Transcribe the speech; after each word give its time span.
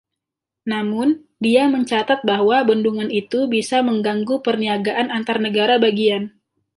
Namun, 0.71 1.07
dia 1.45 1.63
mencatat 1.75 2.19
bahwa 2.29 2.57
bendungan 2.69 3.09
itu 3.21 3.39
bisa 3.55 3.77
mengganggu 3.89 4.35
perniagaan 4.45 5.07
antarnegara 5.17 5.75
bagian. 5.85 6.23